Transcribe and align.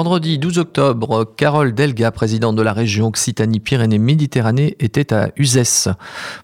Vendredi 0.00 0.38
12 0.38 0.56
octobre, 0.56 1.30
Carole 1.36 1.74
Delga, 1.74 2.10
présidente 2.10 2.56
de 2.56 2.62
la 2.62 2.72
région 2.72 3.08
Occitanie-Pyrénées-Méditerranée, 3.08 4.74
était 4.80 5.12
à 5.12 5.28
Uzès 5.36 5.90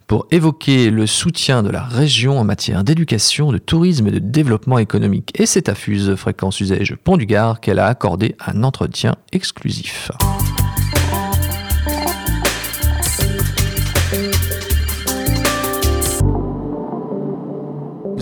pour 0.06 0.26
évoquer 0.30 0.90
le 0.90 1.06
soutien 1.06 1.62
de 1.62 1.70
la 1.70 1.82
région 1.82 2.38
en 2.38 2.44
matière 2.44 2.84
d'éducation, 2.84 3.52
de 3.52 3.56
tourisme 3.56 4.08
et 4.08 4.10
de 4.10 4.18
développement 4.18 4.78
économique. 4.78 5.32
Et 5.40 5.46
c'est 5.46 5.70
à 5.70 5.74
Fuse 5.74 6.16
Fréquence 6.16 6.60
Usage 6.60 6.96
Pont 7.02 7.16
du 7.16 7.24
Gard 7.24 7.60
qu'elle 7.60 7.78
a 7.78 7.86
accordé 7.86 8.36
un 8.46 8.62
entretien 8.62 9.14
exclusif. 9.32 10.10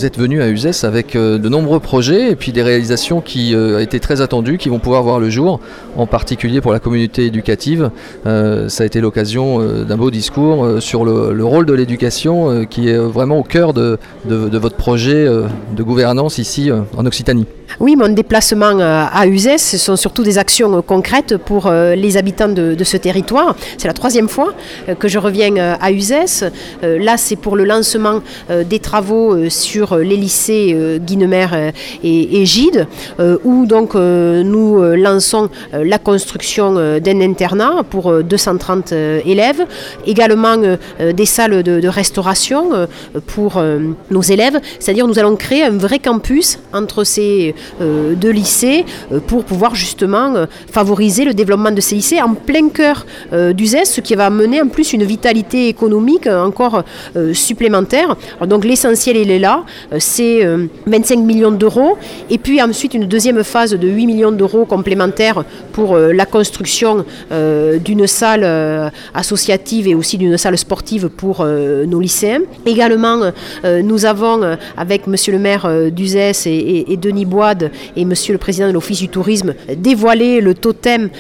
Vous 0.05 0.09
êtes 0.09 0.19
venu 0.19 0.43
à 0.43 0.51
Uzès 0.51 0.85
avec 0.85 1.17
euh, 1.17 1.39
de 1.39 1.49
nombreux 1.49 1.81
projets 1.81 2.31
et 2.31 2.37
puis 2.37 2.53
des 2.53 2.63
réalisations 2.63 3.23
qui 3.23 3.55
euh, 3.55 3.81
été 3.81 4.01
très 4.01 4.21
attendues, 4.21 4.59
qui 4.59 4.69
vont 4.69 4.79
pouvoir 4.79 5.03
voir 5.03 5.19
le 5.19 5.31
jour, 5.31 5.61
en 5.97 6.07
particulier 6.07 6.61
pour 6.61 6.75
la 6.75 6.79
communauté 6.79 7.25
éducative. 7.25 7.91
Euh, 8.27 8.69
ça 8.69 8.83
a 8.83 8.87
été 8.87 9.01
l'occasion 9.01 9.61
d'un 9.83 9.97
beau 9.97 10.11
discours 10.11 10.83
sur 10.83 11.07
le, 11.07 11.43
rôle 11.43 11.65
de 11.65 11.73
l'éducation 11.73 12.67
qui 12.67 12.91
est 12.91 12.99
vraiment 12.99 13.39
au 13.39 13.45
cœur 13.45 13.73
de, 13.73 13.99
votre 14.27 14.77
projet 14.77 15.25
de 15.25 15.83
gouvernance 15.83 16.37
ici 16.37 16.71
en 16.71 17.07
Occitanie. 17.07 17.47
Oui, 17.81 17.97
mon 17.97 18.09
déplacement 18.09 18.79
à 18.81 19.27
Uzès, 19.27 19.59
ce 19.59 19.79
sont 19.79 19.97
surtout 19.97 20.23
des 20.23 20.39
actions 20.39 20.83
concrètes 20.83 21.37
pour 21.37 21.71
les 21.71 22.17
habitants 22.17 22.49
de, 22.49 22.85
ce 22.85 22.97
territoire. 22.97 23.57
C'est 23.79 23.89
la 23.89 23.95
troisième 23.95 24.29
fois 24.29 24.55
que 24.99 25.09
je 25.09 25.19
reviens 25.19 25.57
à 25.81 25.93
Uzès. 25.93 26.45
Là, 26.83 27.17
c'est 27.17 27.37
pour 27.37 27.57
le 27.57 27.65
lancement 27.65 28.21
des 28.49 28.79
travaux 28.79 29.49
sur 29.49 29.95
euh, 29.95 30.03
les 30.03 30.17
lycées 30.17 30.73
euh, 30.75 30.99
Guinemer 30.99 31.47
euh, 31.53 31.71
et, 32.03 32.45
Gide, 32.47 32.87
où 33.45 33.67
donc 33.67 33.95
nous 33.95 34.83
lançons 34.95 35.49
la 35.73 35.99
construction 35.99 36.75
d'un 36.75 37.21
internat 37.21 37.83
pour 37.89 38.23
230 38.23 38.93
élèves, 38.93 39.65
également 40.07 40.57
des 41.01 41.27
salles 41.27 41.63
de, 41.63 41.89
restauration 41.89 42.87
pour 43.27 43.63
nos 44.11 44.21
élèves, 44.21 44.61
c'est-à-dire 44.79 45.07
nous 45.07 45.19
allons 45.19 45.37
créer 45.37 45.65
un 45.65 45.77
vrai 45.77 45.99
campus 45.99 46.59
entre 46.73 47.05
ces 47.05 47.55
deux 47.81 48.31
lycées 48.31 48.85
pour 49.27 49.45
pouvoir 49.45 49.75
justement 49.75 50.47
favoriser 50.71 51.25
le 51.25 51.35
développement 51.35 51.71
de 51.71 51.81
ces 51.81 51.97
lycées 51.97 52.21
en 52.23 52.35
plein 52.35 52.69
cœur 52.69 53.07
d'Uzès, 53.33 53.85
ce 53.85 54.01
qui 54.01 54.15
va 54.15 54.27
amener 54.27 54.61
en 54.63 54.69
plus 54.69 54.93
une 54.93 55.05
vitalité 55.05 55.69
économique 55.69 56.27
encore 56.27 56.85
supplémentaire. 57.33 58.17
donc 58.47 58.65
l'essentiel 58.65 59.17
il 59.17 59.31
est 59.31 59.39
là, 59.39 59.65
euh, 59.93 59.97
c'est 59.99 60.45
25 60.87 61.19
euh, 61.19 61.23
millions 61.23 61.51
d'euros. 61.51 61.97
Et 62.31 62.39
puis 62.39 62.61
ensuite 62.63 62.95
une 62.95 63.07
deuxième 63.07 63.43
phase 63.45 63.73
de 63.73 63.89
8 63.89 64.07
millions 64.07 64.33
d'euros 64.33 64.65
complémentaires 64.65 65.45
pour 65.73 65.95
euh, 65.95 66.13
la 66.13 66.27
construction 66.27 67.05
d'une 67.85 68.07
salle 68.07 68.93
associative 69.15 69.89
et 69.89 69.95
aussi 69.95 70.19
d'une 70.19 70.37
salle 70.37 70.57
sportive 70.57 71.09
pour 71.09 71.45
nos 71.45 72.01
lycéens. 72.01 72.43
Également, 72.67 73.33
nous 73.65 74.05
avons, 74.05 74.57
avec 74.77 75.07
Monsieur 75.07 75.33
le 75.33 75.39
maire 75.39 75.69
d'Uzès 75.91 76.47
et, 76.47 76.97
Denis 76.97 77.25
Et 77.97 78.05
Monsieur 78.05 78.33
le 78.33 78.39
président 78.39 78.69
de 78.69 78.73
l'Office 78.73 78.99
du 78.99 79.09
tourisme, 79.09 79.55
dévoilé 79.77 80.41
le 80.41 80.55
totem 80.55 81.11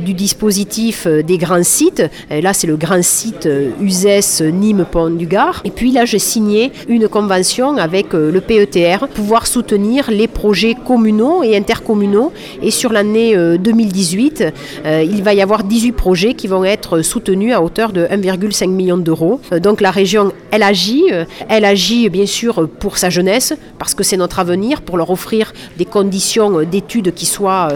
du 0.00 0.14
dispositif 0.14 1.06
des 1.06 1.38
grands 1.38 1.62
sites. 1.62 2.02
là, 2.30 2.52
c'est 2.52 2.66
le 2.66 2.76
grand 2.76 3.02
site 3.02 3.48
Uzès, 3.80 4.42
Nîmes, 4.42 4.86
Pont 4.90 5.10
du 5.10 5.26
Gard. 5.26 5.60
Et 5.64 5.70
puis 5.70 5.92
là, 5.92 6.04
j'ai 6.04 6.18
signé 6.18 6.72
une 6.88 7.08
convention 7.08 7.76
avec 7.76 8.12
le 8.12 8.40
PETR, 8.40 9.08
pouvoir 9.08 9.46
soutenir 9.46 10.10
les 10.10 10.28
projets 10.28 10.74
communaux 10.74 11.42
et 11.42 11.56
intercommunaux. 11.56 12.32
Et 12.62 12.70
sur 12.70 12.92
l'année 12.92 13.36
2018, 13.58 14.40
euh, 14.40 14.50
euh, 14.86 15.02
il 15.02 15.22
va 15.22 15.34
y 15.34 15.40
avoir 15.40 15.64
18 15.64 15.92
projets 15.92 16.34
qui 16.34 16.46
vont 16.46 16.64
être 16.64 17.02
soutenus 17.02 17.54
à 17.54 17.62
hauteur 17.62 17.92
de 17.92 18.06
1,5 18.06 18.68
million 18.68 18.96
d'euros. 18.96 19.40
Euh, 19.52 19.60
donc 19.60 19.80
la 19.80 19.90
région, 19.90 20.32
elle 20.50 20.62
agit. 20.62 21.04
Elle 21.48 21.64
agit 21.64 22.08
bien 22.08 22.26
sûr 22.26 22.68
pour 22.78 22.98
sa 22.98 23.10
jeunesse, 23.10 23.54
parce 23.78 23.94
que 23.94 24.02
c'est 24.02 24.16
notre 24.16 24.38
avenir, 24.38 24.82
pour 24.82 24.96
leur 24.96 25.10
offrir 25.10 25.52
des 25.78 25.81
conditions 25.84 26.62
d'études 26.62 27.12
qui 27.14 27.26
soient 27.26 27.68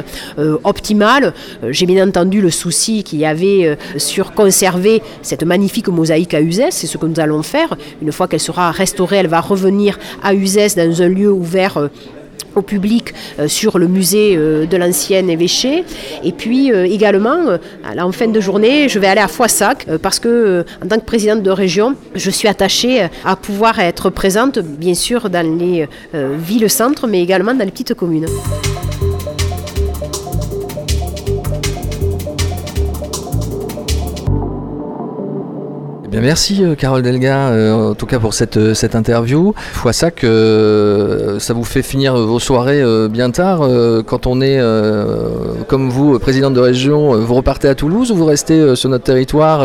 optimales. 0.64 1.34
J'ai 1.70 1.86
bien 1.86 2.06
entendu 2.06 2.40
le 2.40 2.50
souci 2.50 3.02
qu'il 3.04 3.18
y 3.18 3.26
avait 3.26 3.76
sur 3.96 4.32
conserver 4.32 5.02
cette 5.22 5.44
magnifique 5.44 5.88
mosaïque 5.88 6.34
à 6.34 6.40
Uzès. 6.40 6.70
C'est 6.70 6.86
ce 6.86 6.98
que 6.98 7.06
nous 7.06 7.20
allons 7.20 7.42
faire. 7.42 7.76
Une 8.02 8.12
fois 8.12 8.28
qu'elle 8.28 8.40
sera 8.40 8.70
restaurée, 8.70 9.16
elle 9.16 9.28
va 9.28 9.40
revenir 9.40 9.98
à 10.22 10.34
Uzès 10.34 10.74
dans 10.76 11.02
un 11.02 11.08
lieu 11.08 11.30
ouvert 11.30 11.76
euh, 11.78 11.88
au 12.56 12.62
public 12.62 13.14
euh, 13.38 13.48
sur 13.48 13.78
le 13.78 13.86
musée 13.86 14.34
euh, 14.36 14.66
de 14.66 14.76
l'ancien 14.76 15.26
évêché. 15.28 15.84
Et 16.24 16.32
puis 16.32 16.70
également, 16.70 17.58
en 17.98 18.12
fin 18.12 18.28
de 18.28 18.40
journée, 18.40 18.88
je 18.88 18.98
vais 18.98 19.06
aller 19.06 19.20
à 19.20 19.28
Foissac 19.28 19.86
parce 20.02 20.18
que, 20.18 20.64
en 20.82 20.88
tant 20.88 20.98
que 20.98 21.04
présidente 21.04 21.42
de 21.42 21.50
région, 21.50 21.94
je 22.14 22.30
suis 22.30 22.48
attachée 22.48 23.06
à 23.24 23.36
pouvoir 23.36 23.78
être 23.78 24.10
présente, 24.10 24.58
bien 24.58 24.94
sûr, 24.94 25.30
dans 25.30 25.46
les 25.58 25.86
villes-centres, 26.14 27.06
mais 27.06 27.22
également 27.22 27.54
dans 27.54 27.64
les 27.64 27.70
petites 27.70 27.94
communes. 27.94 28.26
Merci 36.21 36.65
euh, 36.65 36.75
Carole 36.75 37.03
Delga, 37.03 37.49
euh, 37.49 37.91
en 37.91 37.94
tout 37.94 38.06
cas 38.06 38.19
pour 38.19 38.34
cette, 38.34 38.56
euh, 38.56 38.75
cette 38.75 38.94
interview. 38.94 39.54
Fois 39.56 39.93
ça 39.93 40.10
que 40.10 41.37
ça 41.41 41.54
vous 41.54 41.65
fait 41.65 41.82
finir 41.82 42.16
vos 42.16 42.38
soirées 42.38 42.82
bien 43.09 43.31
tard. 43.31 43.60
quand 44.06 44.27
on 44.27 44.41
est, 44.41 44.60
comme 45.69 45.91
vous, 45.91 46.19
présidente 46.19 46.54
de 46.54 46.60
région, 46.60 47.15
vous 47.16 47.34
repartez 47.34 47.69
à 47.69 47.75
Toulouse 47.75 48.10
ou 48.10 48.16
vous 48.16 48.25
restez 48.25 48.77
sur 48.77 48.88
notre 48.88 49.04
territoire 49.04 49.65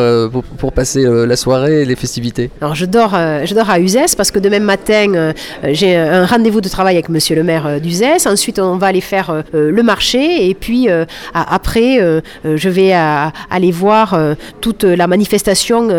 pour, 0.58 0.74
passer 0.74 1.04
la 1.04 1.36
soirée 1.36 1.82
et 1.82 1.86
les 1.86 1.96
festivités? 1.96 2.50
Alors 2.62 2.76
je 2.76 2.86
dors, 2.86 3.12
je 3.12 3.54
dors 3.54 3.70
à 3.70 3.80
Uzès 3.80 4.16
parce 4.16 4.32
que 4.32 4.40
demain 4.40 4.60
matin, 4.60 5.34
j'ai 5.64 5.96
un 5.96 6.26
rendez-vous 6.26 6.62
de 6.62 6.70
travail 6.70 6.96
avec 6.96 7.10
monsieur 7.10 7.36
le 7.36 7.44
maire 7.44 7.80
d'Uzès. 7.82 8.28
Ensuite, 8.28 8.60
on 8.60 8.78
va 8.78 8.88
aller 8.88 9.02
faire 9.02 9.44
le 9.54 9.84
marché 9.84 10.50
et 10.50 10.54
puis 10.54 10.88
après, 11.34 12.22
je 12.44 12.70
vais 12.70 12.94
aller 12.94 13.72
voir 13.72 14.18
toute 14.62 14.84
la 14.84 15.08
manifestation 15.08 15.90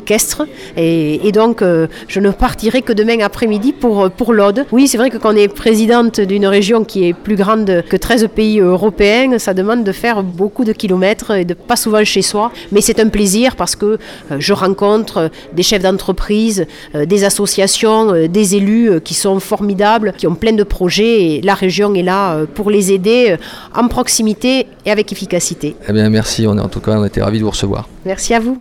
équestre. 0.00 0.46
Et, 0.76 1.30
donc, 1.32 1.62
euh, 1.62 1.86
je 2.08 2.20
ne 2.20 2.30
partirai 2.30 2.82
que 2.82 2.92
demain 2.92 3.20
après-midi 3.20 3.72
pour, 3.72 3.96
euh, 4.02 4.08
pour 4.08 4.32
l'Aude. 4.32 4.66
Oui, 4.72 4.88
c'est 4.88 4.98
vrai 4.98 5.10
que 5.10 5.18
quand 5.18 5.32
on 5.34 5.36
est 5.36 5.48
présidente 5.48 6.20
d'une 6.20 6.46
région 6.46 6.84
qui 6.84 7.06
est 7.06 7.12
plus 7.12 7.36
grande 7.36 7.84
que 7.88 7.96
13 7.96 8.28
pays 8.34 8.58
européens, 8.60 9.38
ça 9.38 9.54
demande 9.54 9.84
de 9.84 9.92
faire 9.92 10.22
beaucoup 10.22 10.64
de 10.64 10.72
kilomètres 10.72 11.30
et 11.32 11.44
de 11.44 11.54
pas 11.54 11.76
souvent 11.76 12.04
chez 12.04 12.22
soi. 12.22 12.50
Mais 12.72 12.80
c'est 12.80 12.98
un 13.00 13.08
plaisir 13.08 13.56
parce 13.56 13.76
que 13.76 13.86
euh, 13.86 13.96
je 14.38 14.52
rencontre 14.52 15.30
des 15.52 15.62
chefs 15.62 15.82
d'entreprise, 15.82 16.66
des 16.94 17.24
associations, 17.24 18.26
des 18.28 18.56
élus 18.56 19.00
qui 19.02 19.14
sont 19.14 19.38
formidables, 19.40 20.12
qui 20.16 20.26
ont 20.26 20.34
plein 20.34 20.52
de 20.52 20.62
projets 20.62 21.16
et 21.22 21.40
la 21.42 21.54
région 21.54 21.94
est 21.94 22.02
là 22.02 22.44
pour 22.54 22.70
les 22.70 22.92
aider 22.92 23.36
en 23.74 23.88
proximité 23.88 24.66
et 24.84 24.90
avec 24.90 25.12
efficacité. 25.12 25.76
Eh 25.88 25.92
bien, 25.92 26.08
merci. 26.08 26.46
On 26.46 26.56
est 26.56 26.60
en 26.60 26.68
tout 26.68 26.80
cas, 26.80 26.92
on 26.98 27.04
était 27.04 27.22
ravis 27.22 27.38
de 27.38 27.44
vous 27.44 27.50
recevoir. 27.50 27.88
Merci 28.04 28.34
à 28.34 28.40
vous. 28.40 28.58